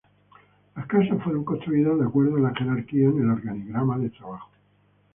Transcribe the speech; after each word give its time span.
Las 0.75 0.87
casa 0.87 1.13
fueron 1.17 1.43
construidas 1.45 1.99
de 1.99 2.05
acuerdo 2.05 2.37
a 2.37 2.39
la 2.39 2.55
jerarquía 2.55 3.05
en 3.09 3.21
el 3.21 3.29
organigrama 3.29 3.99
de 3.99 4.09
trabajo. 4.09 4.49